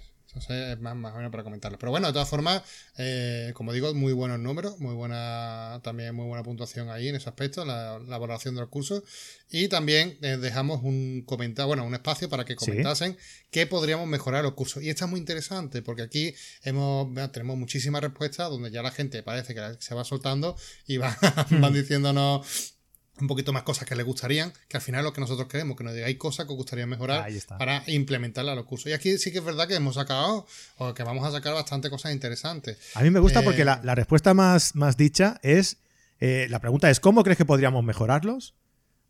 [0.48, 1.78] es más, más o menos para comentarlo.
[1.78, 2.62] Pero bueno, de todas formas,
[2.96, 7.28] eh, como digo, muy buenos números, muy buena, también muy buena puntuación ahí en ese
[7.28, 9.02] aspecto, la, la valoración de los cursos.
[9.50, 13.16] Y también eh, dejamos un comentario, bueno, un espacio para que comentasen
[13.50, 14.82] qué podríamos mejorar los cursos.
[14.82, 19.22] Y esto es muy interesante, porque aquí hemos, tenemos muchísimas respuestas donde ya la gente
[19.22, 21.16] parece que se va soltando y va,
[21.50, 22.75] van diciéndonos
[23.20, 25.76] un poquito más cosas que les gustarían, que al final es lo que nosotros queremos,
[25.76, 27.26] que nos digáis cosas que os gustaría mejorar
[27.58, 28.90] para implementarla a los cursos.
[28.90, 30.46] Y aquí sí que es verdad que hemos sacado,
[30.78, 32.78] o que vamos a sacar bastante cosas interesantes.
[32.94, 35.78] A mí me gusta porque la, eh, respuesta más, más dicha es,
[36.20, 38.54] eh, la pregunta es, ¿cómo crees que podríamos mejorarlos?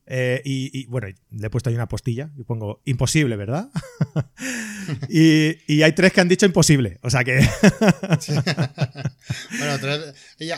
[0.08, 3.70] Eh, y, bueno, le he puesto ahí una postilla y pongo imposible, ¿verdad?
[5.08, 7.38] y, hay tres que han dicho imposible, o sea que.
[9.58, 9.78] bueno,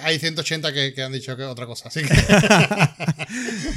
[0.02, 2.14] hay 180 que, han dicho que otra cosa, así que.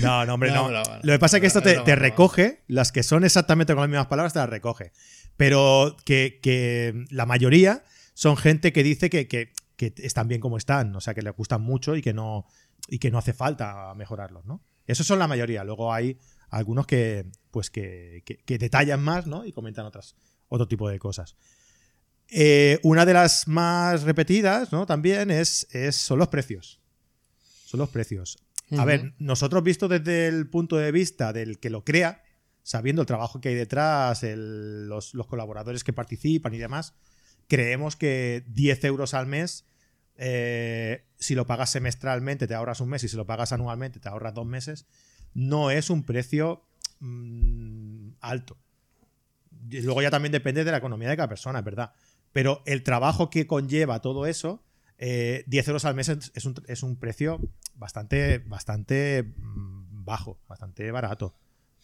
[0.02, 0.70] no, no, hombre, no.
[0.70, 4.08] Lo que pasa es que esto te, recoge, las que son exactamente con las mismas
[4.08, 4.92] palabras, te las recoge.
[5.38, 11.02] Pero que, la mayoría son gente que dice que, que, están bien como están, o
[11.02, 12.46] sea, que les gustan mucho y que no,
[12.90, 14.62] y que no hace falta mejorarlos, ¿no?
[14.92, 15.64] Esos son la mayoría.
[15.64, 16.18] Luego hay
[16.50, 19.46] algunos que, pues que, detallan más, ¿no?
[19.46, 20.16] Y comentan otras,
[20.50, 21.38] otro tipo de cosas.
[22.28, 24.86] Eh, una de las más repetidas, ¿no?
[24.86, 26.82] También es, son los precios.
[27.66, 28.38] Son los precios.
[28.78, 32.24] A ver, nosotros visto desde el punto de vista del que lo crea,
[32.64, 36.94] sabiendo el trabajo que hay detrás, los, colaboradores que participan y demás,
[37.48, 39.66] creemos que 10 euros al mes
[40.18, 44.10] eh, si lo pagas semestralmente te ahorras un mes y si lo pagas anualmente te
[44.10, 44.86] ahorras dos meses,
[45.34, 46.64] no es un precio
[47.00, 48.58] mm, alto.
[49.70, 51.94] Y luego ya también depende de la economía de cada persona, es verdad.
[52.34, 54.64] Pero el trabajo que conlleva todo eso,
[54.98, 57.40] 10 eh, euros al mes es un, es un precio
[57.76, 61.36] bastante, bastante mm, bajo, bastante barato.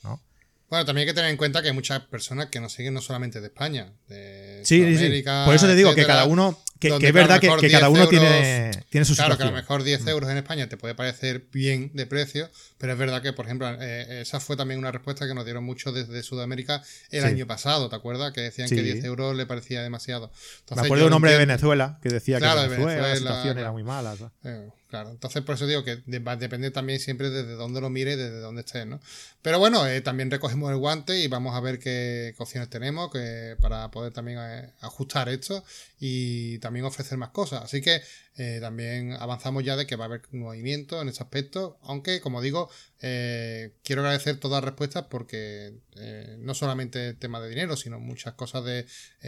[0.03, 0.21] ¿no?
[0.69, 3.01] Bueno, también hay que tener en cuenta que hay muchas personas que nos siguen no
[3.01, 5.45] solamente de España, de sí, Sudamérica, sí.
[5.45, 9.05] Por eso te digo que cada uno, que, es verdad que, cada uno tiene, tiene
[9.05, 10.09] su Claro, que a lo mejor 10 mm.
[10.09, 13.67] euros en España te puede parecer bien de precio, pero es verdad que, por ejemplo,
[13.79, 17.89] eh, esa fue también una respuesta que nos dieron mucho desde Sudamérica el año pasado,
[17.89, 18.33] ¿te acuerdas?
[18.33, 20.31] Que decían que 10 euros le parecía demasiado.
[20.75, 23.83] Me acuerdo de un hombre de Venezuela que decía que Venezuela, la situación era muy
[23.83, 24.15] mala.
[24.43, 27.89] Eh, claro, entonces por eso digo que va a depender también siempre desde dónde lo
[27.89, 28.99] mire y desde dónde estés, ¿no?
[29.41, 33.55] Pero bueno, eh, también recogemos el guante y vamos a ver qué, opciones tenemos que,
[33.61, 34.39] para poder también
[34.81, 35.63] ajustar esto
[35.99, 37.63] y también ofrecer más cosas.
[37.63, 38.01] Así que
[38.39, 42.39] eh, también avanzamos ya de que va a haber movimiento en ese aspecto, aunque como
[42.39, 42.69] digo,
[43.01, 47.99] eh, quiero agradecer todas las respuestas porque eh, no solamente el tema de dinero, sino
[47.99, 48.85] muchas cosas de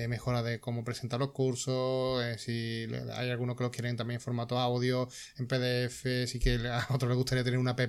[0.08, 4.60] mejora de cómo presentar los cursos, si hay algunos que lo quieren también en formato
[4.60, 7.82] audio, en PDF, si que a otros les gustaría tener una app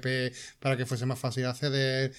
[0.58, 2.14] para que fuese más fácil acceder,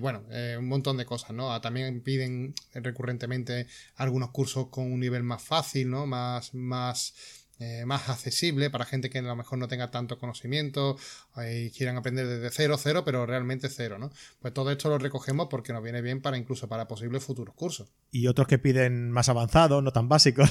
[0.00, 0.24] bueno,
[0.58, 1.60] un montón de cosas, ¿no?
[1.60, 3.66] También piden recurrentemente
[3.96, 6.06] algunos cursos con un nivel más fácil, ¿no?
[6.06, 7.14] Más, más
[7.62, 10.96] eh, más accesible para gente que a lo mejor no tenga tanto conocimiento
[11.36, 14.10] eh, y quieran aprender desde cero, cero, pero realmente cero, ¿no?
[14.40, 17.92] Pues todo esto lo recogemos porque nos viene bien para incluso para posibles futuros cursos.
[18.10, 20.50] Y otros que piden más avanzados, no tan básicos.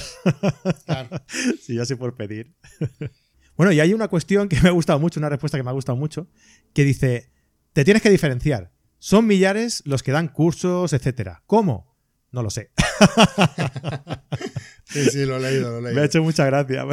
[0.86, 1.10] Claro.
[1.60, 2.54] sí, ya sé por pedir.
[3.56, 5.74] bueno, y hay una cuestión que me ha gustado mucho, una respuesta que me ha
[5.74, 6.28] gustado mucho,
[6.72, 7.30] que dice,
[7.74, 8.72] te tienes que diferenciar.
[8.98, 11.42] Son millares los que dan cursos, etcétera.
[11.46, 11.94] ¿Cómo?
[12.30, 12.70] No lo sé.
[14.92, 15.94] Sí, sí, lo he leído, lo he leído.
[15.94, 16.84] Me ha hecho mucha gracia.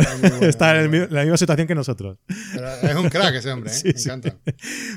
[0.42, 2.18] Está en la misma situación que nosotros.
[2.82, 3.82] es un crack ese hombre, ¿eh?
[3.84, 4.38] me encanta.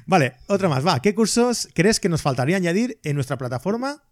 [0.06, 0.86] Vale, otra más.
[0.86, 4.02] Va, ¿qué cursos crees que nos faltaría añadir en nuestra plataforma?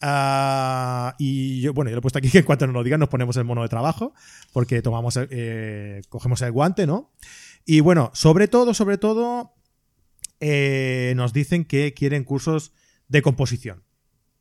[0.00, 3.00] Ah, y yo, bueno, yo lo he puesto aquí que en cuanto nos lo digan
[3.00, 4.12] nos ponemos el mono de trabajo,
[4.52, 7.12] porque tomamos, eh, cogemos el guante, ¿no?
[7.64, 9.54] Y bueno, sobre todo, sobre todo,
[10.40, 12.72] eh, nos dicen que quieren cursos
[13.08, 13.82] de composición.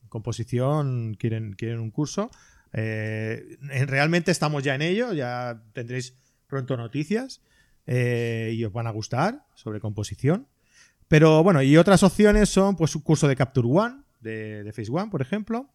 [0.09, 2.29] Composición, quieren, quieren un curso.
[2.73, 3.57] Eh,
[3.87, 6.15] realmente estamos ya en ello, ya tendréis
[6.47, 7.41] pronto noticias
[7.85, 10.47] eh, y os van a gustar sobre composición.
[11.07, 15.09] Pero bueno, y otras opciones son pues un curso de Capture One, de, Face One,
[15.11, 15.69] por ejemplo.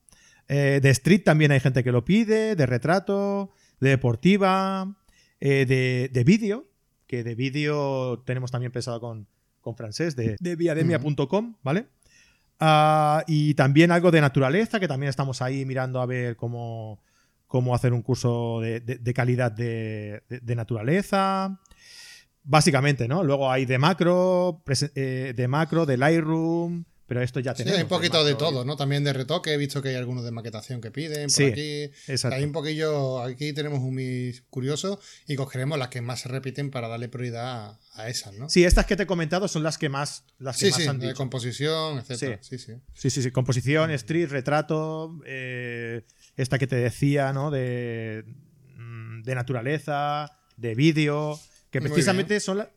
[0.48, 4.96] de Street también hay gente que lo pide, de retrato, de deportiva,
[5.38, 6.68] de, de vídeo,
[7.06, 9.28] que de vídeo tenemos también pensado con,
[9.60, 11.86] con francés, de, de viademia.com, ¿vale?
[12.60, 17.00] Ah, y también algo de naturaleza, que también estamos ahí mirando a ver cómo,
[17.46, 20.22] cómo hacer un curso de, calidad de,
[20.56, 21.60] naturaleza.
[22.42, 23.22] Básicamente, ¿no?
[23.22, 24.62] Luego hay de macro,
[24.94, 27.74] eh, de macro, de Lightroom, pero esto ya tenemos.
[27.74, 28.76] Sí, hay un poquito de, todo, ¿no?
[28.76, 29.52] También de retoque.
[29.52, 31.82] He visto que hay algunos de maquetación que piden por sí, aquí.
[32.06, 32.36] Exacto.
[32.36, 33.22] Hay un poquillo.
[33.22, 37.78] Aquí tenemos un mis curioso y cogeremos las que más se repiten para darle prioridad
[37.98, 38.48] a, esas, ¿no?
[38.48, 41.06] Sí, estas que te he comentado son las que más, las que sí, más sí,
[41.06, 42.38] De composición, etcétera.
[42.42, 42.58] Sí.
[42.58, 43.10] Sí, sí.
[43.10, 45.20] Sí, sí, Composición, street, retrato.
[45.26, 46.04] Eh,
[46.36, 47.50] esta que te decía, ¿no?
[47.50, 48.24] De,
[48.76, 51.38] mm, de naturaleza, de vídeo.
[51.70, 52.58] Que precisamente son.
[52.58, 52.70] La,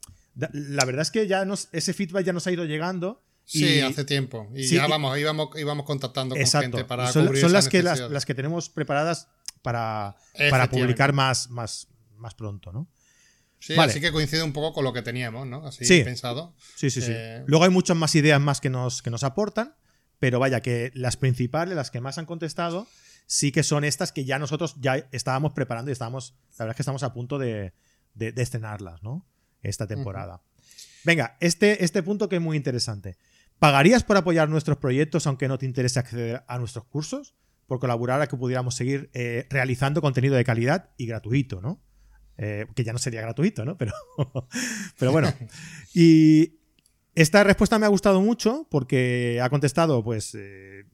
[0.51, 4.05] la verdad es que ya nos, ese feedback ya nos ha ido llegando Sí, hace
[4.05, 4.49] tiempo.
[4.55, 8.33] Y ya vamos, íbamos, íbamos contactando con gente para son, son las que las, que
[8.33, 9.27] tenemos preparadas
[9.61, 10.15] para,
[10.49, 12.87] para publicar más, más, más pronto, ¿no?
[13.61, 15.67] Sí, así que coincide un poco con lo que teníamos, ¿no?
[15.67, 16.03] Así sí.
[16.03, 16.55] pensado.
[16.75, 17.11] Sí, sí, sí.
[17.13, 19.75] Eh, Luego hay muchas más ideas más que nos, que nos aportan,
[20.17, 22.87] pero vaya, que las principales, las que más han contestado,
[23.27, 26.75] sí que son estas que ya nosotros ya estábamos preparando y estábamos, la verdad es
[26.77, 27.73] que estamos a punto de,
[28.15, 29.27] de, estrenarlas, ¿no?
[29.61, 30.41] Esta temporada.
[31.03, 33.17] Venga, este, este punto que es muy interesante.
[33.59, 37.35] ¿Pagarías por apoyar nuestros proyectos aunque no te interese acceder a nuestros cursos?
[37.67, 41.79] Por colaborar a que pudiéramos seguir eh, realizando contenido de calidad y gratuito, ¿no?
[42.43, 43.77] Eh, que ya no sería gratuito, ¿no?
[43.77, 43.93] Pero,
[44.97, 45.31] pero bueno.
[45.93, 46.55] Y
[47.13, 50.85] esta respuesta me ha gustado mucho porque ha contestado, pues, eh,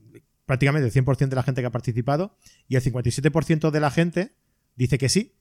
[0.44, 2.36] prácticamente el 100% de la gente que ha participado
[2.68, 4.34] y el 57% de la gente
[4.76, 5.36] dice que sí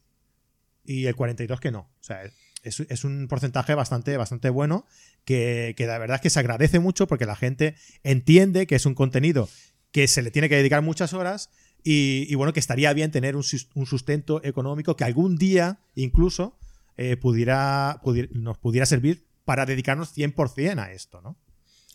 [0.85, 1.79] y el 42% que no.
[1.79, 2.21] O sea,
[2.63, 4.85] es, un porcentaje bastante, bastante bueno
[5.25, 8.95] que, la verdad es que se agradece mucho porque la gente entiende que es un
[8.95, 9.49] contenido
[9.91, 11.49] que se le tiene que dedicar muchas horas
[11.83, 16.57] y, bueno, que estaría bien tener un, sustento económico que algún día incluso
[16.97, 21.37] eh, pudiera, nos pudiera servir para dedicarnos 100% a esto, ¿no?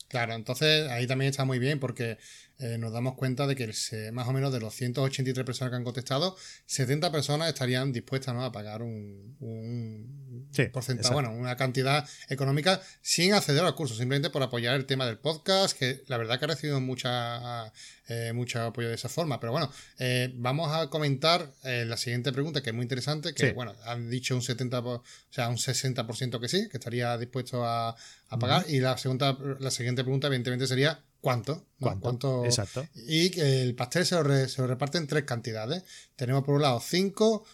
[0.07, 2.17] Claro, entonces ahí también está muy bien porque
[2.63, 3.65] eh, nos damos cuenta de que
[4.13, 8.53] más o menos de los 183 personas que han contestado, 70 personas estarían dispuestas a
[8.53, 14.85] pagar un, porcentaje, bueno, una cantidad económica sin acceder al curso, simplemente por apoyar el
[14.85, 17.73] tema del podcast, que la verdad que ha recibido mucha,
[18.07, 19.41] eh, mucho apoyo de esa forma.
[19.41, 23.75] Pero bueno, eh, vamos a comentar la siguiente pregunta, que es muy interesante, que bueno,
[23.83, 27.93] han dicho un 70, o sea, un 60% que sí, que estaría dispuesto a,
[28.39, 28.63] pagar.
[28.69, 31.65] Y la segunda, la siguiente pregunta, evidentemente, sería ¿Cuánto?
[31.79, 32.43] ¿Cuánto?
[32.43, 32.85] Exacto.
[32.95, 35.85] Y el pastel se lo, reparte en tres cantidades.
[36.17, 37.45] Tenemos por un lado 5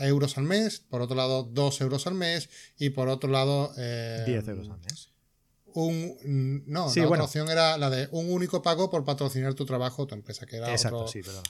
[0.00, 3.74] euros al mes, por otro lado 2 euros al mes y por otro lado...
[3.74, 5.10] 10 eh, euros al mes.
[5.74, 10.04] Un, no, la otra opción era la de un único pago por patrocinar tu trabajo
[10.04, 10.74] o tu empresa, que era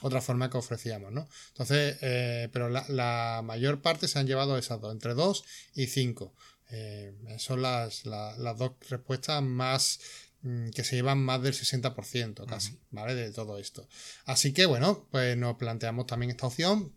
[0.01, 1.29] otra forma que ofrecíamos, ¿no?
[1.53, 6.33] Entonces, eh, pero la, mayor parte se han llevado esas dos, entre 2 y 5.
[6.73, 10.30] Eh, son las, las dos respuestas más Mm,
[10.73, 13.15] que se llevan más del 60% casi, ¿vale?
[13.15, 13.87] De todo esto.
[14.25, 16.91] Así que bueno, pues nos planteamos también esta opción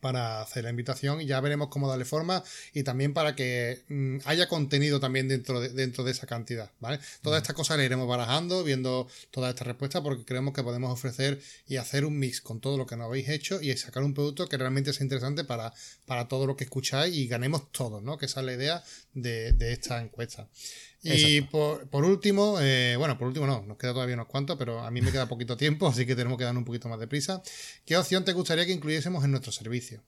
[0.00, 4.18] para hacer la invitación y ya veremos cómo darle forma y también para que mm,
[4.24, 7.00] haya contenido también dentro de, dentro de esa cantidad, ¿vale?
[7.22, 11.40] Todas estas cosas las iremos barajando, viendo toda esta respuesta porque creemos que podemos ofrecer
[11.66, 14.48] y hacer un mix con todo lo que nos habéis hecho y sacar un producto
[14.48, 15.72] que realmente sea interesante para,
[16.04, 18.16] para todo lo que escucháis y ganemos todos, ¿no?
[18.16, 20.48] Que esa es la idea de, de esta encuesta.
[21.14, 24.80] Y por, por, último, eh, bueno, por último no, nos queda todavía unos cuantos, pero
[24.80, 27.06] a mí me queda poquito tiempo, así que tenemos que dar un poquito más de
[27.06, 27.42] prisa.
[27.84, 30.02] ¿Qué opción te gustaría que incluyésemos en nuestro servicio?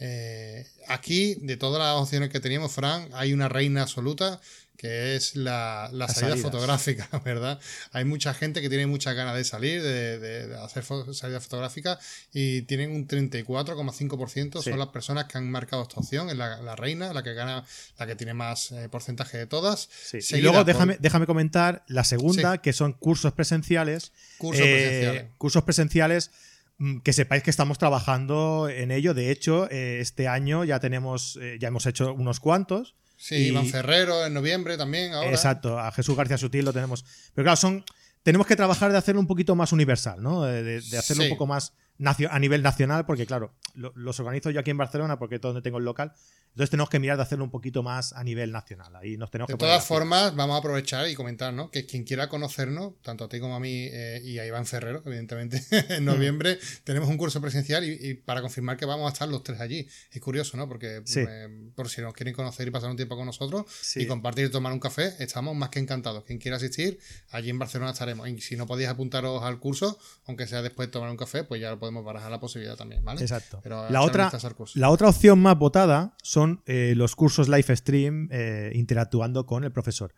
[0.00, 4.40] Eh, aquí, de todas las opciones que teníamos, Fran, hay una reina absoluta
[4.78, 7.60] que es la, salida fotográfica, ¿verdad?
[7.90, 11.98] Hay mucha gente que tiene muchas ganas de salir, de, hacer salida fotográfica
[12.32, 17.12] y tienen un 34,5% son las personas que han marcado esta opción, es la, reina,
[17.12, 17.64] la que gana,
[17.98, 19.88] la que tiene más eh, porcentaje de todas.
[20.12, 24.12] Y luego déjame, déjame comentar la segunda, que son cursos presenciales.
[24.38, 25.24] Cursos eh, presenciales.
[25.38, 26.30] Cursos presenciales
[26.78, 29.12] mm, que sepáis que estamos trabajando en ello.
[29.12, 32.94] De hecho, eh, este año ya tenemos, ya hemos hecho unos cuantos.
[33.18, 35.12] Sí, Iván Ferrero en noviembre también.
[35.12, 35.30] Ahora.
[35.30, 37.04] Exacto, a Jesús García Sutil lo tenemos.
[37.34, 37.84] Pero claro, son.
[38.22, 40.42] Tenemos que trabajar de hacerlo un poquito más universal, ¿no?
[40.42, 41.72] De, hacerlo un poco más
[42.04, 45.78] a nivel nacional, porque claro, los organizo yo aquí en Barcelona porque es donde tengo
[45.78, 46.12] el local.
[46.50, 48.94] Entonces tenemos que mirar de hacerlo un poquito más a nivel nacional.
[48.96, 51.70] Ahí nos tenemos de todas formas, vamos a aprovechar y comentar, ¿no?
[51.70, 55.02] Que quien quiera conocernos, tanto a ti como a mí eh, y a Iván Ferrero,
[55.06, 59.44] evidentemente, en noviembre tenemos un curso presencial y, para confirmar que vamos a estar los
[59.44, 59.86] tres allí.
[60.10, 60.66] Es curioso, ¿no?
[60.66, 64.46] Porque eh, por si nos quieren conocer y pasar un tiempo con nosotros y compartir
[64.46, 66.24] y tomar un café, estamos más que encantados.
[66.24, 66.98] Quien quiera asistir,
[67.30, 68.28] allí en Barcelona estaremos.
[68.28, 71.60] Y si no podéis apuntaros al curso, aunque sea después de tomar un café, pues
[71.60, 73.22] ya lo podemos barajar la posibilidad también, ¿vale?
[73.22, 73.62] Exacto.
[73.64, 74.30] la, otra,
[74.74, 79.72] la otra opción más votada son eh, los cursos live stream eh, interactuando con el
[79.72, 80.14] profesor.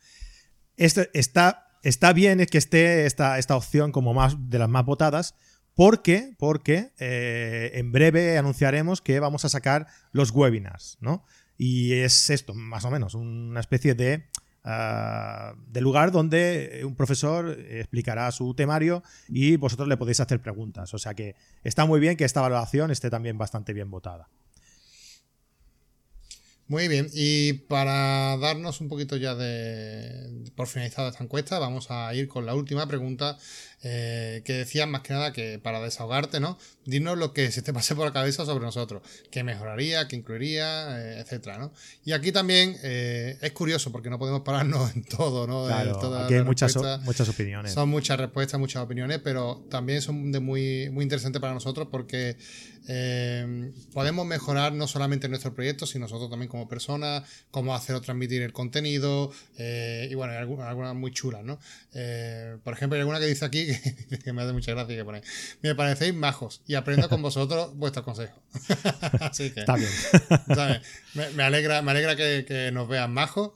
[0.76, 5.36] Esto está, está bien que esté esta, esta opción como más de las más votadas,
[5.76, 11.24] porque, porque eh, en breve anunciaremos que vamos a sacar los webinars, ¿no?
[11.56, 14.28] Y es esto, más o menos, una especie de
[14.62, 20.92] Ah, de lugar donde un profesor explicará su temario y vosotros le podéis hacer preguntas.
[20.92, 24.28] O sea que está muy bien que esta valoración esté también bastante bien votada.
[26.70, 32.14] Muy bien, y para darnos un poquito ya de por finalizada esta encuesta, vamos a
[32.14, 33.36] ir con la última pregunta
[33.82, 36.58] eh, que decías más que nada que para desahogarte, ¿no?
[36.84, 41.00] Dinos lo que se te pase por la cabeza sobre nosotros, qué mejoraría, qué incluiría,
[41.00, 41.72] eh, etcétera, ¿no?
[42.04, 45.64] Y aquí también eh, es curioso porque no podemos pararnos en todo, ¿no?
[45.66, 47.72] Claro, aquí hay muchas, muchas opiniones.
[47.72, 52.36] Son muchas respuestas, muchas opiniones, pero también son de muy, muy interesantes para nosotros porque
[53.92, 58.42] podemos mejorar no solamente nuestro proyecto, sino nosotros también como personas, cómo hacer o transmitir
[58.42, 61.60] el contenido, y bueno, hay algunas, muy chulas, ¿no?
[62.64, 63.69] por ejemplo, hay alguna que dice aquí
[64.24, 65.22] que, me hace mucha gracia que pone.
[65.62, 68.40] Me parecéis majos y aprendo con vosotros vuestros consejos.
[69.20, 69.60] Así que.
[69.60, 70.82] Está bien.
[71.34, 73.52] Me, alegra, me alegra que, nos vean majos.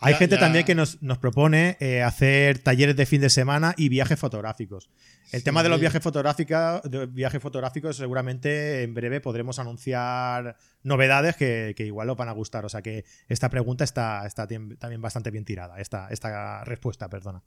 [0.00, 4.18] Hay gente también que nos, propone eh, hacer talleres de fin de semana y viajes
[4.18, 4.90] fotográficos.
[5.32, 11.36] El tema de los viajes fotográficos, de viajes fotográficos, seguramente en breve podremos anunciar novedades
[11.36, 12.64] que, igual os van a gustar.
[12.64, 17.42] O sea que esta pregunta está, está también bastante bien tirada, esta, esta respuesta, perdona.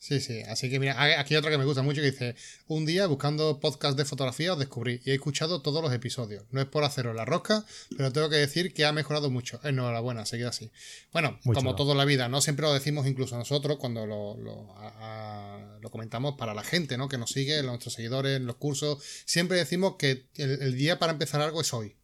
[0.00, 0.40] Sí, sí.
[0.48, 2.34] Así que mira, aquí hay otra que me gusta mucho que dice:
[2.66, 6.44] Un día buscando podcast de fotografía os descubrí y he escuchado todos los episodios.
[6.52, 7.66] No es por haceros la rosca,
[7.98, 9.60] pero tengo que decir que ha mejorado mucho.
[9.62, 10.70] Enhorabuena, seguid así.
[11.12, 16.36] Bueno, como toda la vida, no siempre lo decimos incluso nosotros cuando lo, lo, comentamos
[16.38, 17.10] para la gente ¿no?
[17.10, 19.04] que nos sigue, nuestros seguidores, en los cursos.
[19.26, 21.99] Siempre decimos que el día para empezar algo es hoy.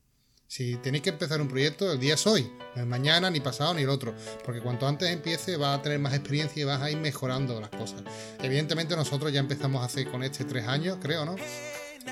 [0.49, 3.75] Si tenéis que empezar un proyecto, el día es hoy, no es mañana, ni pasado,
[3.75, 4.15] ni el otro.
[4.45, 7.71] Porque cuanto antes empiece, vas a tener más experiencia y vas a ir mejorando las
[7.71, 8.03] cosas.
[8.41, 11.35] Evidentemente, nosotros ya empezamos hace con este tres años, creo, ¿no?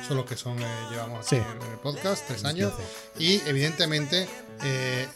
[0.06, 2.72] Son los que son, eh, llevamos en el podcast, tres años.
[3.18, 4.28] Y evidentemente
[4.62, 5.06] eh,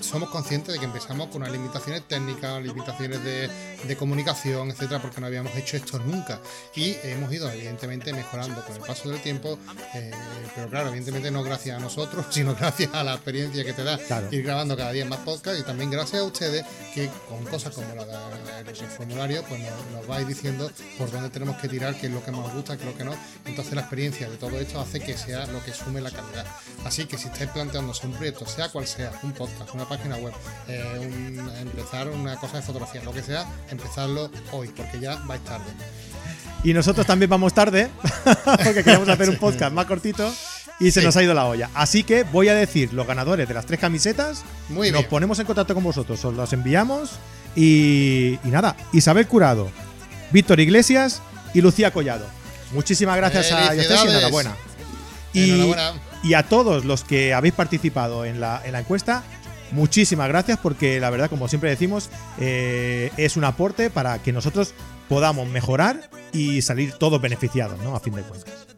[0.00, 5.26] somos conscientes de que empezamos con unas limitaciones técnicas, limitaciones de, comunicación, etcétera, porque no
[5.26, 6.40] habíamos hecho esto nunca.
[6.74, 9.58] Y hemos ido, evidentemente, mejorando con el paso del tiempo,
[9.94, 10.10] eh,
[10.54, 13.98] pero claro, evidentemente no gracias a nosotros, sino gracias a la experiencia que te da
[14.30, 17.94] ir grabando cada día más podcast y también gracias a ustedes que con cosas como
[17.94, 19.60] la del formulario, pues
[19.92, 22.84] nos, vais diciendo por dónde tenemos que tirar, qué es lo que más gusta, qué
[22.84, 23.14] es lo que no.
[23.44, 26.46] Entonces la experiencia de todo esto hace que sea lo que sume la calidad.
[26.84, 30.32] Así que si estáis planteándose un proyecto, sea cual sea, un podcast, una página web,
[30.68, 35.70] eh, empezar una cosa de fotografía, lo que sea, empezarlo hoy, porque ya vais tarde.
[36.64, 37.90] Y nosotros también vamos tarde,
[38.64, 40.32] porque queremos hacer un podcast más cortito
[40.78, 41.70] y se nos ha ido la olla.
[41.74, 44.44] Así que voy a decir los ganadores de las tres camisetas.
[44.68, 47.10] Muy nos ponemos en contacto con vosotros, os los enviamos.
[47.54, 49.70] Y, nada, Isabel Curado,
[50.30, 51.20] Víctor Iglesias
[51.54, 52.26] y Lucía Collado.
[52.72, 54.56] Muchísimas gracias a y enhorabuena.
[55.32, 59.22] Y, enhorabuena y a todos los que habéis participado en la, en la encuesta,
[59.72, 64.74] muchísimas gracias porque la verdad, como siempre decimos, eh, es un aporte para que nosotros
[65.08, 67.96] podamos mejorar y salir todos beneficiados, ¿no?
[67.96, 68.71] A fin de cuentas.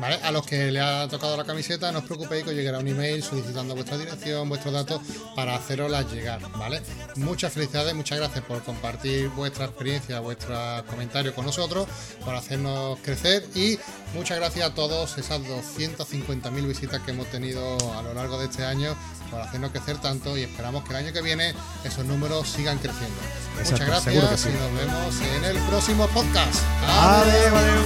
[0.00, 2.86] A los que le ha tocado la camiseta, no os preocupéis que os llegará un
[2.86, 5.00] email solicitando vuestra dirección, vuestros datos
[5.34, 6.82] para haceroslas llegar, ¿vale?
[7.16, 11.88] Muchas felicidades, muchas gracias por compartir vuestra experiencia, vuestros comentarios con nosotros,
[12.24, 13.76] por hacernos crecer y
[14.14, 18.64] muchas gracias a todos esas 250.000 visitas que hemos tenido a lo largo de este
[18.64, 18.96] año
[19.32, 23.16] por hacernos crecer tanto y esperamos que el año que viene esos números sigan creciendo.
[23.56, 26.62] muchas gracias y nos vemos en el próximo podcast.
[26.86, 27.52] Adiós.
[27.52, 27.84] adiós.